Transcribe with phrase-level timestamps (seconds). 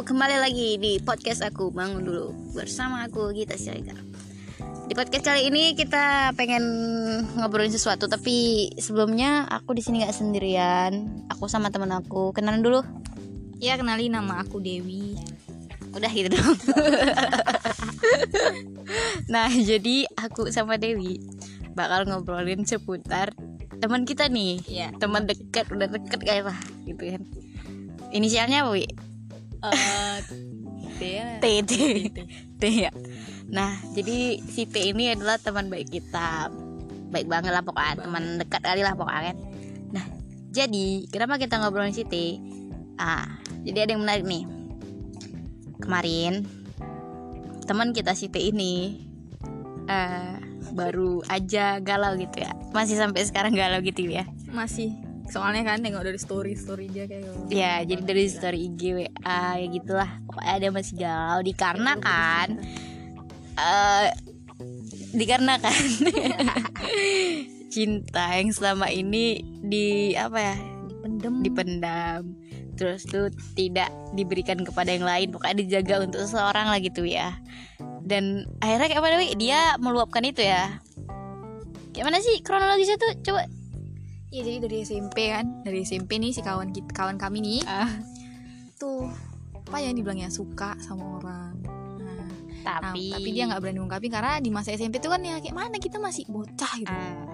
[0.00, 4.00] kembali lagi di podcast aku bangun dulu bersama aku Gita Siregar.
[4.88, 6.64] Di podcast kali ini kita pengen
[7.36, 10.92] ngobrolin sesuatu, tapi sebelumnya aku di sini nggak sendirian.
[11.28, 12.32] Aku sama temen aku.
[12.32, 12.80] Kenalan dulu.
[13.60, 15.20] Ya kenali nama aku Dewi.
[15.92, 16.48] Udah gitu dong.
[19.36, 21.20] nah, jadi aku sama Dewi
[21.76, 23.36] bakal ngobrolin seputar
[23.84, 24.64] teman kita nih.
[24.64, 24.88] Ya.
[24.96, 27.22] Teman dekat, udah deket kayak lah gitu kan.
[28.16, 29.09] Inisialnya apa, Wi?
[29.60, 30.16] Eh,
[30.96, 31.02] T
[31.40, 31.74] T.
[32.08, 32.20] T
[32.60, 32.62] T.
[32.68, 32.92] Ya.
[33.52, 36.48] Nah jadi si T ini adalah teman baik kita.
[37.10, 39.36] Baik banget lah pokoknya teman dekat kali lah pokoknya kan.
[39.92, 40.04] Nah
[40.54, 42.40] jadi kenapa kita ngobrolin si T?
[42.96, 44.44] Ah jadi ada yang menarik nih.
[45.80, 46.44] Kemarin
[47.68, 49.04] teman kita si T ini
[49.90, 50.36] eh
[50.70, 52.54] baru aja galau gitu ya.
[52.70, 54.24] Masih sampai sekarang galau gitu ya?
[54.54, 55.09] Masih.
[55.30, 57.54] Soalnya kan nengok dari story story dia kayak gitu.
[57.54, 60.10] Ya, jadi dari story IG WA ya gitulah.
[60.26, 62.48] Pokoknya ada masih galau dikarenakan
[63.60, 64.08] eh
[65.10, 65.72] dikarenakan
[67.74, 70.56] cinta yang selama ini di apa ya?
[71.00, 71.34] Pendem.
[71.40, 72.22] dipendam.
[72.76, 77.36] Terus tuh tidak diberikan kepada yang lain, pokoknya dijaga untuk seseorang lah gitu ya.
[78.00, 79.28] Dan akhirnya kayak apa Dewi?
[79.36, 80.80] Dia meluapkan itu ya.
[81.92, 83.12] Kayak mana sih kronologisnya tuh?
[83.20, 83.44] Coba
[84.30, 87.90] Iya jadi dari SMP kan, dari SMP nih si kawan kita, kawan kami nih ah,
[88.78, 89.10] tuh
[89.58, 91.54] apa ya dibilangnya suka sama orang.
[91.98, 92.30] Nah,
[92.62, 95.50] nah, tapi tapi dia nggak berani ngungkapin karena di masa SMP tuh kan ya kayak
[95.50, 96.94] mana kita masih bocah gitu.
[96.94, 97.26] Ah.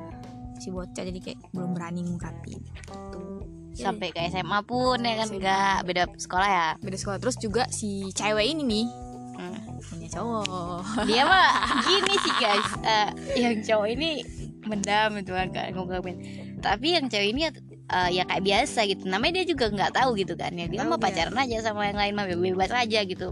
[0.56, 2.64] Si bocah jadi kayak belum berani ngungkapin.
[2.64, 3.24] Gitu.
[3.76, 5.36] Sampai ke SMA pun ya kan SMA.
[5.36, 8.86] enggak beda sekolah ya beda sekolah terus juga si cewek ini nih
[9.36, 9.52] Hmm.
[9.84, 10.80] punya cowok.
[11.04, 11.52] dia mah
[11.84, 14.24] gini sih guys eh, yang cowok ini
[14.64, 16.16] mendam itu kan ngungkapin
[16.66, 19.06] tapi yang cewek ini eh, ya kayak biasa gitu.
[19.06, 20.50] Namanya dia juga nggak tahu gitu kan.
[20.58, 20.98] Ya dia dia.
[20.98, 23.30] pacaran aja sama yang lain mah bebas aja gitu.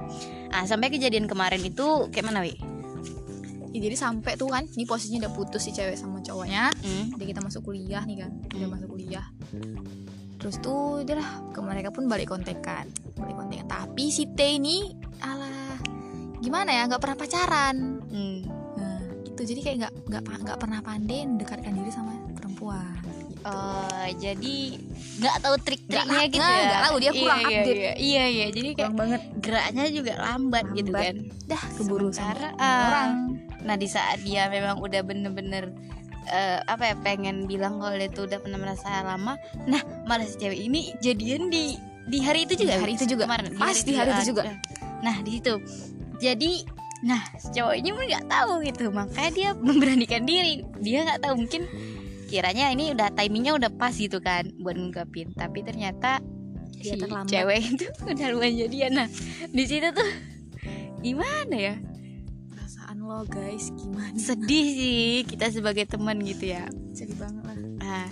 [0.54, 2.54] Ah sampai kejadian kemarin itu kayak mana wi?
[3.74, 6.70] Ya, jadi sampai tuh kan ini posisinya udah putus si cewek sama cowoknya.
[6.78, 7.10] Hmm?
[7.18, 8.74] udah kita masuk kuliah nih kan udah Hmm.
[8.78, 9.26] masuk kuliah.
[10.38, 12.86] Terus tuh udah lah ke mereka pun balik kontekan
[13.18, 15.74] balik kontekan tapi si T ini alah
[16.38, 17.76] gimana ya nggak pernah pacaran.
[18.14, 18.38] Hmm.
[18.78, 19.42] nah, gitu.
[19.42, 23.03] Jadi kayak nggak nggak nggak pernah pandai mendekatkan diri sama perempuan
[23.44, 23.52] gitu.
[23.52, 24.56] Oh, jadi
[25.14, 27.76] nggak tahu trik-triknya gitu ya nggak tahu, dia Iya, kurang iya, update.
[27.76, 31.04] iya, iya iya jadi kayak kurang banget geraknya juga lambat, gitu Lambat.
[31.04, 33.10] kan dah keburu Sementara, sama ah, orang
[33.64, 35.72] Nah di saat dia memang udah bener-bener
[36.28, 40.36] eh, apa ya pengen bilang kalau dia tuh udah pernah merasa lama, nah malah si
[40.36, 42.76] cewek ini jadian di di hari itu juga.
[42.76, 43.24] Di hari itu juga.
[43.24, 44.42] Kemarin, Pas di hari itu ah, juga.
[44.44, 44.56] ah.
[45.00, 45.54] Nah di situ.
[46.20, 46.52] Jadi
[47.04, 50.60] nah si cowok ini pun nggak tahu gitu, makanya dia memberanikan diri.
[50.80, 51.62] Dia nggak tahu mungkin
[52.26, 55.32] kiranya ini udah timingnya udah pas gitu kan buat ngungkapin.
[55.32, 56.18] Tapi ternyata
[56.74, 57.30] si Dia terlambat.
[57.30, 58.92] cewek itu udah lumayan jadian.
[58.96, 59.08] Nah
[59.48, 60.10] di situ tuh
[61.00, 61.76] gimana ya?
[62.48, 66.64] perasaan lo guys gimana sedih sih kita sebagai teman gitu ya
[66.96, 68.08] sedih banget lah nah,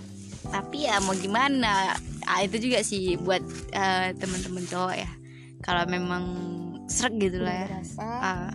[0.53, 1.97] tapi ya mau gimana
[2.29, 3.41] ah, itu juga sih buat
[3.73, 5.11] eh, teman-teman cowok ya
[5.65, 6.25] kalau memang
[6.85, 8.53] srek gitu lah ya Berasa, Ah,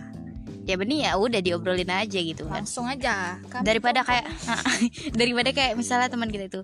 [0.68, 2.62] ya benih ya udah diobrolin aja gitu kan.
[2.62, 3.40] Langsung aja.
[3.48, 4.28] Kami daripada kayak
[5.20, 6.60] daripada kayak misalnya teman kita itu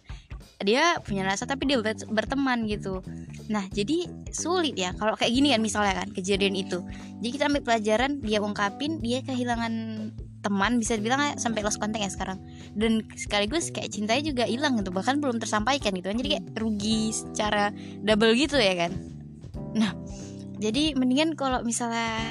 [0.62, 3.00] dia punya rasa tapi dia ber- berteman gitu.
[3.48, 6.84] Nah jadi sulit ya kalau kayak gini kan misalnya kan kejadian itu.
[7.24, 9.72] Jadi kita ambil pelajaran dia ungkapin dia kehilangan
[10.44, 12.38] teman bisa dibilang sampai lost contact ya sekarang.
[12.76, 16.16] Dan sekaligus kayak cintanya juga hilang gitu bahkan belum tersampaikan gitu kan.
[16.20, 17.72] Jadi kayak rugi secara
[18.04, 18.92] double gitu ya kan.
[19.72, 19.96] Nah
[20.60, 22.30] jadi mendingan kalau misalnya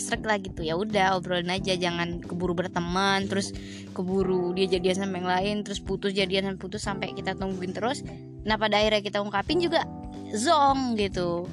[0.00, 3.52] srek lah gitu ya udah obrolin aja jangan keburu berteman terus
[3.92, 8.00] keburu dia jadian sama yang lain terus putus jadian dan putus sampai kita tungguin terus
[8.42, 9.84] nah pada akhirnya kita ungkapin juga
[10.32, 11.44] zong gitu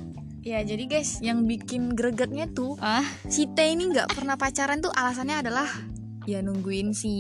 [0.48, 4.96] Ya jadi guys, yang bikin gregetnya tuh ah si T ini nggak pernah pacaran tuh
[4.96, 5.68] alasannya adalah
[6.24, 7.16] ya nungguin si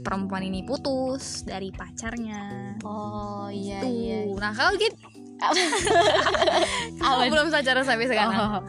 [0.00, 2.72] perempuan ini putus dari pacarnya.
[2.88, 4.40] oh iya Tuh.
[4.40, 4.96] Nah kalau gitu
[7.04, 8.40] kamu belum pacaran sampai sekarang.
[8.40, 8.62] Oh.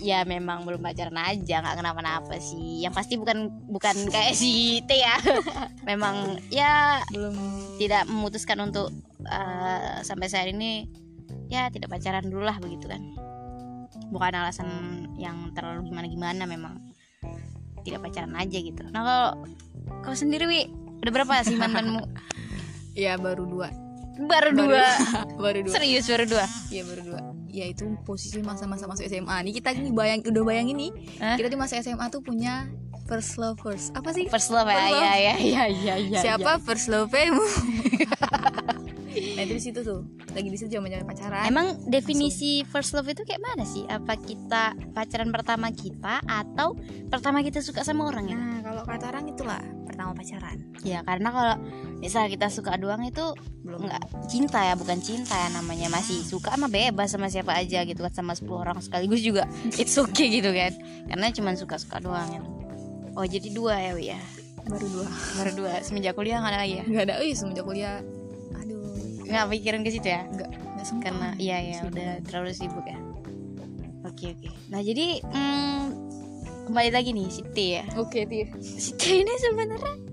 [0.00, 4.96] Ya memang belum pacaran aja nggak kenapa-napa sih yang pasti bukan bukan kayak si T
[4.96, 5.16] ya
[5.88, 7.36] memang ya Belum.
[7.76, 8.88] tidak memutuskan untuk
[9.22, 10.88] eh, sampai saat ini
[11.52, 13.02] ya tidak pacaran dulu lah begitu kan
[14.08, 14.68] bukan alasan
[15.14, 16.74] yang terlalu gimana gimana memang
[17.84, 19.28] tidak pacaran aja gitu nah kalau
[20.00, 20.60] kau sendiri wi
[21.00, 22.02] udah berapa sih mantanmu
[22.90, 23.70] Ya baru dua.
[24.18, 24.82] baru dua
[25.44, 25.72] baru dua.
[25.72, 27.20] serius baru dua Iya baru dua.
[27.50, 29.36] Ya itu posisi masa-masa masuk SMA.
[29.42, 30.90] Nih kita ini bayang udah bayangin nih.
[31.18, 31.34] Hah?
[31.34, 32.70] Kita di masa SMA tuh punya
[33.04, 33.90] first lovers.
[33.92, 34.30] Apa sih?
[34.30, 35.02] first love ya First love.
[35.02, 37.42] ya ya ya ya ya Siapa first love-mu?
[39.10, 43.10] nah itu di situ tuh lagi di situ zaman zaman pacaran Emang definisi first love
[43.10, 43.82] itu kayak mana sih?
[43.84, 46.78] Apa kita pacaran pertama kita atau
[47.10, 48.38] pertama kita suka sama orang ya?
[48.38, 51.54] nah kalau kata orang itulah pertama pacaran Ya karena kalau
[52.00, 53.22] misal kita suka doang itu
[53.62, 55.92] belum nggak cinta ya, bukan cinta ya namanya.
[55.92, 59.44] Masih suka sama bebas sama siapa aja gitu kan sama 10 orang sekaligus juga.
[59.80, 60.72] It's okay gitu kan.
[61.06, 62.26] Karena cuma suka-suka doang.
[62.32, 62.48] Gitu.
[63.14, 64.20] Oh jadi dua ya Wi ya?
[64.64, 65.06] Baru dua.
[65.36, 65.72] Baru dua.
[65.84, 66.84] Semenjak kuliah nggak ada lagi ya?
[66.88, 67.14] Nggak ada.
[67.20, 67.96] Iya semenjak kuliah.
[68.56, 69.26] Aduh.
[69.28, 70.24] Nggak pikirin ke situ ya?
[70.24, 70.50] Nggak.
[70.56, 71.04] Nggak sempat.
[71.04, 72.98] Karena iya ya udah terlalu sibuk ya.
[74.08, 74.48] Oke oke.
[74.72, 75.84] Nah jadi hmm,
[76.70, 77.84] Kembali lagi nih si T ya.
[77.98, 80.09] Oke Tir Si T ini sebenarnya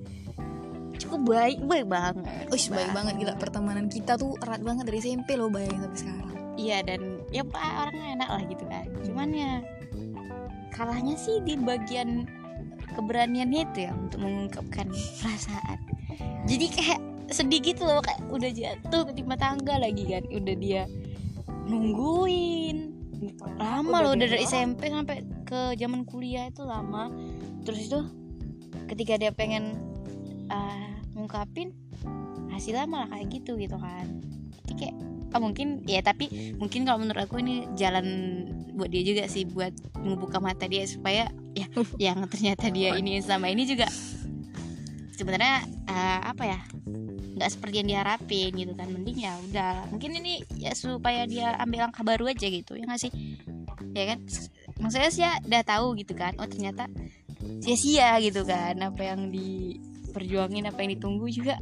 [1.08, 2.28] Cukup baik Baik banget.
[2.52, 3.34] Uish, baik banget gila.
[3.40, 6.36] Pertemanan kita tuh erat banget dari SMP loh bayangin sampai sekarang.
[6.58, 7.02] Iya dan
[7.32, 8.86] Ya pak orangnya enak lah gitu kan.
[9.08, 9.52] Cuman ya
[10.76, 12.28] Kalahnya sih di bagian
[12.94, 15.80] Keberaniannya itu ya Untuk mengungkapkan perasaan.
[16.44, 20.24] Jadi kayak sedih gitu loh kayak udah jatuh ke timah tangga lagi kan.
[20.28, 20.84] Udah dia
[21.68, 22.96] nungguin.
[23.58, 27.12] Lama loh udah dari SMP sampai ke zaman kuliah itu lama.
[27.64, 28.00] Terus itu
[28.88, 29.76] ketika dia pengen
[30.48, 30.97] uh,
[31.28, 31.76] ngungkapin
[32.48, 34.08] hasilnya malah kayak gitu gitu kan.
[34.64, 34.96] Jadi kayak
[35.36, 38.08] ah, mungkin ya tapi mungkin kalau menurut aku ini jalan
[38.80, 41.68] buat dia juga sih buat membuka mata dia supaya ya
[42.10, 43.92] yang ternyata dia ini sama ini juga
[45.20, 46.60] sebenarnya uh, apa ya
[47.38, 48.88] nggak seperti yang diharapin gitu kan.
[48.88, 53.04] Mending ya udah mungkin ini ya supaya dia ambil langkah baru aja gitu ya nggak
[53.04, 53.12] sih?
[53.92, 54.24] Ya kan?
[54.80, 56.88] Maksudnya sih ya udah tahu gitu kan oh ternyata
[57.62, 59.30] sia-sia gitu kan apa yang
[60.18, 61.62] diperjuangin apa yang ditunggu juga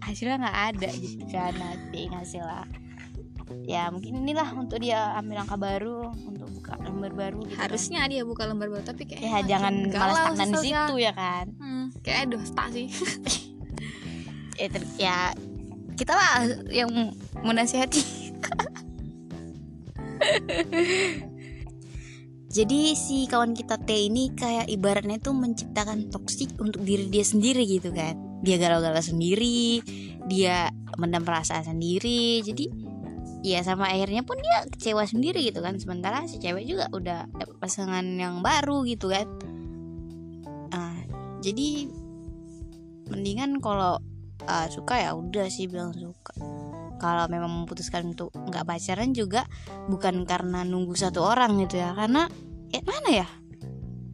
[0.00, 2.64] hasilnya nggak ada gitu kan nanti hasil lah.
[3.68, 7.68] Ya mungkin inilah untuk dia ambil langkah baru untuk buka lembar baru gitu kan.
[7.68, 11.52] harusnya dia buka lembar baru tapi kayak ya jangan malas stagnan di situ ya kan.
[11.60, 12.88] Hmm, kayak aduh stuck sih.
[14.60, 15.32] Ya, ter- ya
[15.96, 18.04] kita lah yang menasihati
[22.50, 27.62] jadi si kawan kita T ini kayak ibaratnya tuh menciptakan toksik untuk diri dia sendiri
[27.62, 28.18] gitu kan.
[28.42, 29.78] Dia galau-galau sendiri
[30.26, 32.42] dia mendam perasaan sendiri.
[32.42, 32.66] Jadi
[33.46, 35.78] ya sama akhirnya pun dia kecewa sendiri gitu kan.
[35.78, 39.30] Sementara si cewek juga udah dapet pasangan yang baru gitu kan.
[40.74, 40.98] Ah,
[41.46, 41.86] jadi
[43.14, 44.02] mendingan kalau
[44.50, 46.34] ah, suka ya udah sih bilang suka
[47.00, 49.48] kalau memang memutuskan untuk nggak pacaran juga
[49.88, 52.28] bukan karena nunggu satu orang gitu ya karena
[52.70, 53.28] ya mana ya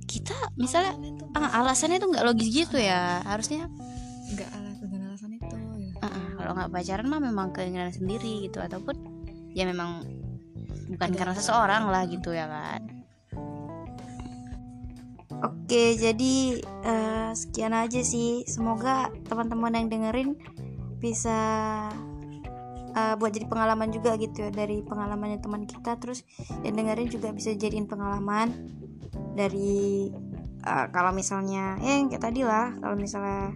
[0.07, 0.95] kita misalnya
[1.35, 3.67] ah, alasannya tuh nggak logis gitu ya harusnya
[4.33, 5.69] nggak alas dengan alasan itu ya.
[6.07, 8.95] ah, kalau nggak pacaran mah memang keinginan sendiri gitu ataupun
[9.53, 10.07] ya memang
[10.95, 11.43] bukan Ada karena alasan.
[11.43, 12.97] seseorang lah gitu ya kan
[15.45, 18.49] Oke, jadi eh, sekian aja sih.
[18.49, 20.29] Semoga teman-teman yang dengerin
[20.97, 21.37] bisa
[22.97, 26.01] eh, buat jadi pengalaman juga gitu ya dari pengalamannya teman kita.
[26.01, 26.25] Terus
[26.65, 28.73] yang dengerin juga bisa jadiin pengalaman
[29.37, 30.11] dari
[30.65, 32.73] eh, kalau misalnya ya yang kayak tadi lah.
[32.81, 33.53] Kalau misalnya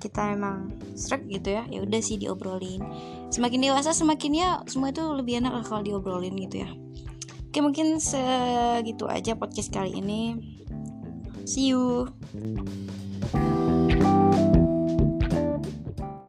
[0.00, 2.80] kita memang struck gitu ya, ya udah sih diobrolin.
[3.28, 6.70] Semakin dewasa semakin ya semua itu lebih enak lah kalau diobrolin gitu ya.
[7.50, 10.38] Oke mungkin segitu aja podcast kali ini.
[11.44, 12.06] See you.